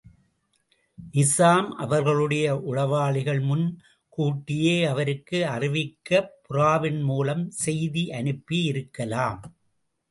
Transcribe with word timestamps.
நிசாம் 1.13 1.67
அவர்களுடைய 1.67 2.55
உளவாளிகள் 2.55 3.41
முன் 3.41 3.67
கூட்டியே 4.17 4.75
அவருக்கு 4.87 5.45
அறிவிக்கப் 5.45 6.31
புறாவின்மூலம் 6.49 7.45
செய்தியனுப்பியிருக்கலாம். 7.65 9.39